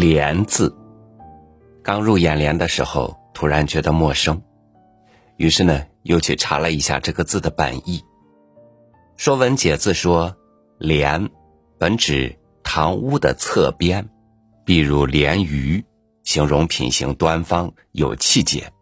[0.00, 0.74] 廉字，
[1.82, 4.40] 刚入眼帘的时候，突然觉得陌生，
[5.36, 7.98] 于是呢，又去查了一下这个字的本意。
[9.18, 10.34] 《说文解字》说
[10.80, 11.28] ：“廉，
[11.76, 14.08] 本指堂屋的侧边，
[14.64, 15.84] 比如廉鱼，
[16.22, 18.72] 形容品行端方、有气节。”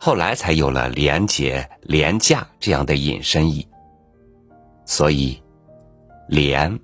[0.00, 3.68] 后来才有了廉洁、廉价这样的引申义。
[4.86, 5.42] 所以，
[6.28, 6.80] 廉，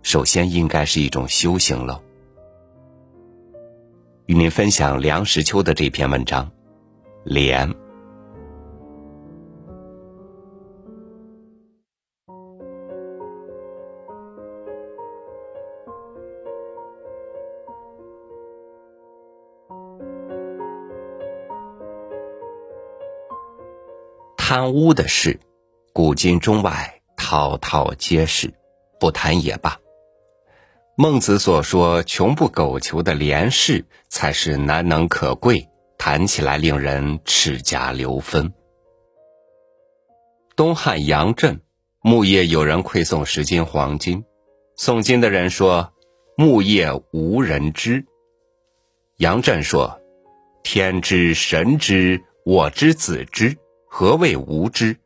[0.00, 2.00] 首先应该是一种修行了。
[4.26, 6.44] 与您分享梁实秋的这篇文章，
[7.24, 7.68] 《莲》。
[24.36, 25.38] 贪污的事，
[25.92, 28.52] 古今中外滔滔皆是，
[28.98, 29.78] 不谈也罢。
[30.98, 38.54] 孟子所说“穷不苟求”的廉士，才是难能可贵，谈起来令人齿颊留分。
[40.56, 41.60] 东汉杨震，
[42.00, 44.24] 木业有人馈送十斤黄金，
[44.74, 45.92] 送金的人说
[46.34, 48.06] ：“木业无人知。”
[49.18, 50.00] 杨震说
[50.64, 54.96] ：“天知，神知，我知，子知，何谓无知？”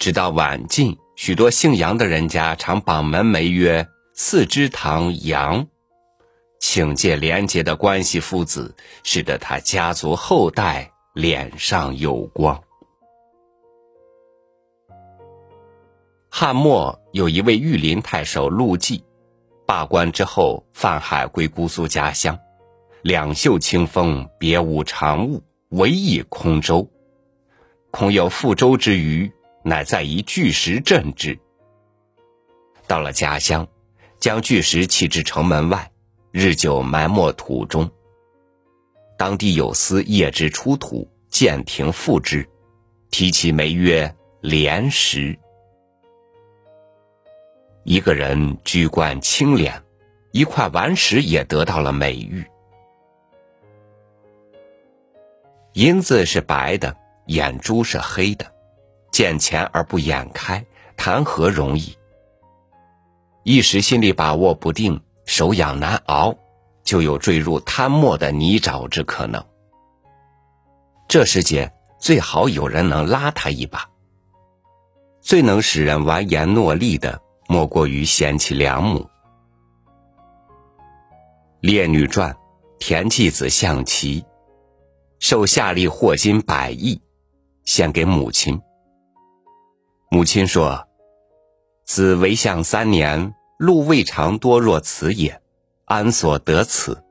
[0.00, 3.86] 直到晚晋，许多姓杨的人家常榜门楣曰。
[4.14, 5.66] 四之堂杨，
[6.60, 12.62] 请借廉洁的关系父子，使得他家族后代脸上有光。
[16.28, 19.02] 汉末有一位御林太守陆绩，
[19.66, 22.38] 罢官之后泛海归姑苏家乡，
[23.00, 26.86] 两袖清风，别无长物，唯一空舟。
[27.90, 29.32] 空有覆舟之虞，
[29.64, 31.38] 乃在一巨石镇之。
[32.86, 33.66] 到了家乡。
[34.22, 35.90] 将巨石弃至城门外，
[36.30, 37.90] 日久埋没土中。
[39.18, 42.48] 当地有司夜之出土，建亭复之，
[43.10, 45.36] 题其名曰“莲石”。
[47.82, 49.82] 一个人居冠清廉，
[50.30, 52.46] 一块顽石也得到了美誉。
[55.72, 56.96] 银子是白的，
[57.26, 58.46] 眼珠是黑的，
[59.10, 60.64] 见钱而不眼开，
[60.96, 61.98] 谈何容易？
[63.44, 66.32] 一时心里把握不定，手痒难熬，
[66.84, 69.44] 就有坠入贪墨的泥沼之可能。
[71.08, 73.84] 这时节最好有人能拉他一把。
[75.20, 79.00] 最能使人完颜诺力的，莫过于贤妻良母。
[81.60, 82.32] 《列女传》，
[82.78, 84.24] 田季子象棋，
[85.18, 87.00] 受夏利获金百亿，
[87.64, 88.60] 献给母亲。
[90.10, 90.80] 母亲说。
[91.94, 95.42] 子为相三年，禄未尝多若此也，
[95.84, 97.04] 安所得此？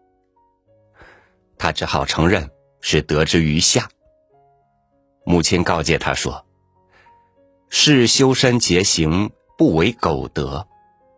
[1.56, 2.50] 他只好承认
[2.82, 3.88] 是得之于夏。
[5.24, 6.48] 母亲告诫他说
[7.70, 10.66] ：“是修身节行，不为苟得；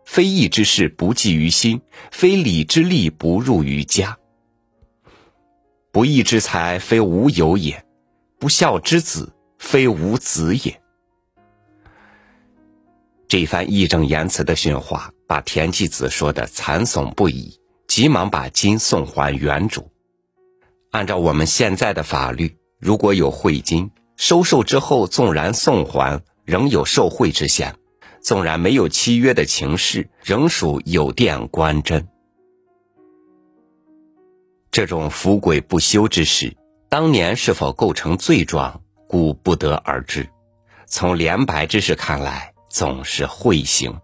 [0.04, 1.78] 非义之事，不记于心；
[2.12, 4.18] 非礼之利，不入于家。
[5.90, 7.82] 不义之财，非无有也；
[8.38, 10.78] 不孝之子，非无子也。”
[13.34, 17.58] 这番义正言辞的训话，把田季子说的惨悚不已，
[17.88, 19.90] 急忙把金送还原主。
[20.92, 27.72] 按照我们现在的法律，如果有贿金，收受之后纵然送还，仍有受贿之嫌；
[28.22, 32.06] 纵然没有契约的情事，仍属有店官真。
[34.70, 36.56] 这种伏鬼不休之事，
[36.88, 40.24] 当年是否构成罪状，故不得而知。
[40.86, 42.53] 从连白之事看来。
[42.74, 44.00] 总是会行。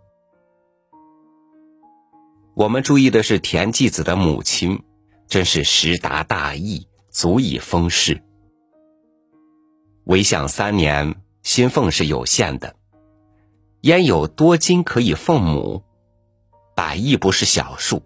[2.55, 4.85] 我们注意的是田季子的母亲，
[5.27, 8.23] 真是识达大义，足以封事。
[10.05, 12.77] 为相三年，薪俸是有限的，
[13.81, 15.83] 焉有多金可以奉母？
[16.77, 18.05] 百亿不是小数，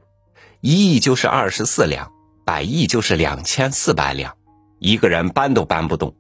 [0.62, 2.10] 一亿就是二十四两，
[2.46, 4.34] 百亿就是两千四百两，
[4.78, 6.16] 一个人搬都搬不动，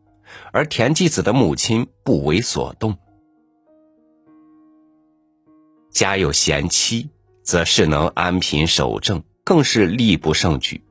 [0.52, 2.98] 而田季子的母亲不为所动。
[5.94, 7.08] 家有贤妻，
[7.44, 10.82] 则是能安贫守正，更是力不胜举。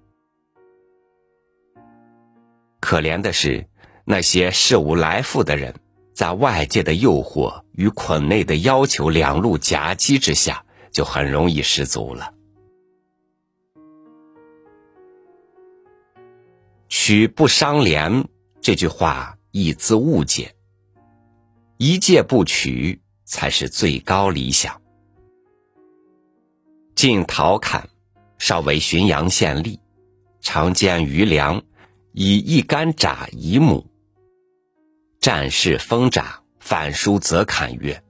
[2.80, 3.68] 可怜的是，
[4.06, 5.76] 那些事无来复的人，
[6.14, 12.34] 在外界的诱惑与捆内的要求两路夹击之下，就很容易失足了。
[16.88, 18.30] 取不伤廉
[18.62, 20.56] 这句话，亦自误解。
[21.76, 24.82] 一介不取，才是最高理想。
[27.04, 27.90] 晋陶侃，
[28.38, 29.78] 少为浔阳县吏，
[30.40, 31.62] 常见余粮，
[32.14, 33.86] 以一竿铡一亩。
[35.20, 38.02] 战事封札，反书则侃曰：“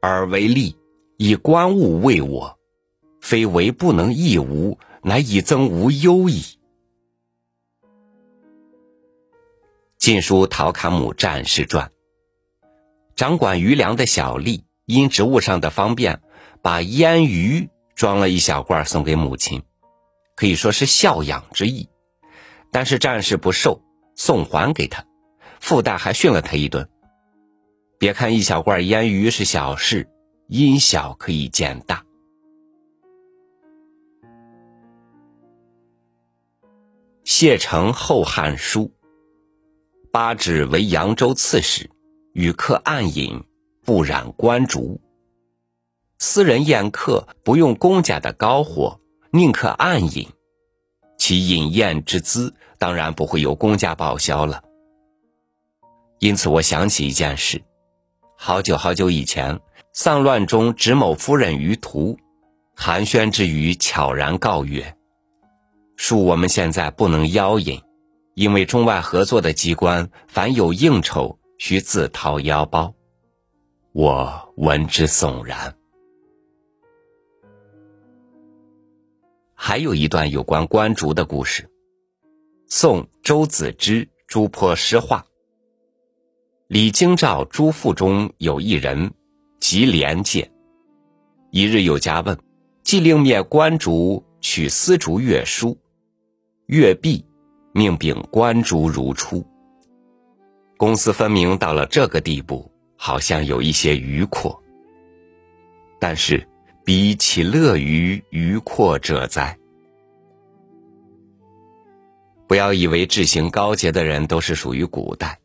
[0.00, 0.76] 尔为吏，
[1.16, 2.56] 以官物为我，
[3.20, 6.42] 非为不能益吾，乃以增吾忧矣。”
[9.98, 11.88] 《晋书·陶侃母战士传》，
[13.16, 16.22] 掌管余粮的小吏因职务上的方便，
[16.62, 19.62] 把腌鱼装了一小罐送给母亲，
[20.34, 21.88] 可以说是孝养之意。
[22.70, 23.82] 但是战士不受，
[24.14, 25.04] 送还给他，
[25.60, 26.88] 附带还训了他一顿。
[27.98, 30.08] 别看一小罐腌鱼是小事，
[30.46, 32.04] 因小可以见大。
[37.24, 38.84] 谢承《后汉书》。
[40.12, 41.88] 八指为扬州刺史，
[42.32, 43.44] 与客暗饮，
[43.84, 45.00] 不染官烛。
[46.22, 49.00] 私人宴客不用公家的高火，
[49.30, 50.28] 宁可暗饮，
[51.16, 54.62] 其饮宴之资当然不会由公家报销了。
[56.18, 57.62] 因此，我想起一件事：
[58.36, 59.60] 好久好久以前，
[59.94, 62.18] 丧乱中执某夫人于途，
[62.76, 64.94] 寒暄之余，悄然告曰
[65.96, 67.80] ：“恕我们现在不能邀饮。”
[68.36, 72.92] 因为中外合作的机关，凡有应酬，需自掏腰包。
[73.92, 75.74] 我闻之悚然。
[79.62, 81.68] 还有一段有关官竹的故事。
[82.66, 85.22] 宋周子之朱坡诗画。
[86.66, 89.12] 李京照朱赋中有一人，
[89.60, 90.50] 即廉介。
[91.50, 92.38] 一日有家问，
[92.82, 95.76] 即令灭官竹，取丝竹乐书，
[96.64, 97.22] 乐毕。
[97.74, 99.46] 命秉官竹如初。
[100.78, 104.58] 公私分明到了这个地步，好像有一些余阔。
[106.00, 106.48] 但是，
[106.82, 109.56] 彼岂乐于愚阔者哉？
[112.48, 115.38] 不要以为志行高洁的人都是属于古代，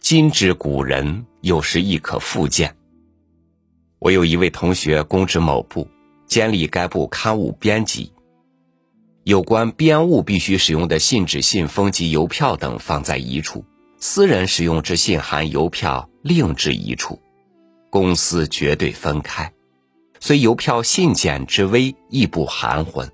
[0.00, 2.74] 今之古人有时亦可复见。
[3.98, 5.86] 我有一位同学，公职某部，
[6.26, 8.12] 监理该部刊物编辑。
[9.24, 13.64] 有关编务必须使用的信纸、信封及邮票等放在一处，
[13.98, 17.20] 私人使用之信函、邮票另置一处，
[17.90, 19.52] 公私绝对分开。
[20.20, 23.10] 虽邮票信简之微，亦不含混，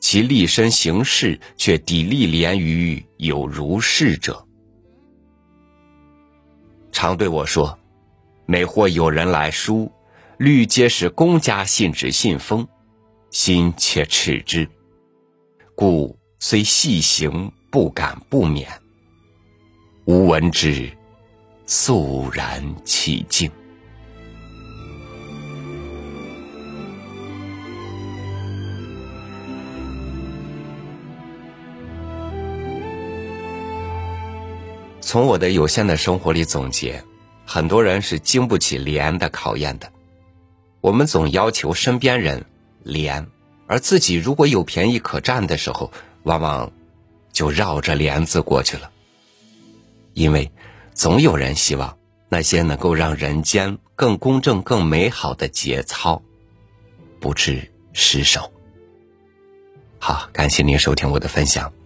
[0.00, 4.46] 其立身行事却砥砺廉于有如是者。
[6.92, 7.78] 常对我说，
[8.46, 9.90] 每或有人来书，
[10.38, 12.66] 虑皆是公家信纸、信封，
[13.30, 14.66] 心且耻之。
[15.74, 18.68] 故虽细行，不敢不免。
[20.06, 20.90] 吾闻之，
[21.66, 23.50] 肃然起敬。
[35.06, 37.04] 从我的有限的生活里总结，
[37.44, 39.92] 很多人是经不起廉的考验的。
[40.80, 42.44] 我们总要求身边人
[42.82, 43.28] 廉。
[43.68, 45.92] 而自己如果有便宜可占的时候，
[46.24, 46.72] 往往
[47.32, 48.90] 就绕着帘子过去了。
[50.12, 50.50] 因为
[50.92, 51.96] 总有人希望
[52.28, 56.20] 那些能够让人间更公正、更美好的节操
[57.20, 58.52] 不致失守。
[60.00, 61.72] 好，感谢您收听我的分享，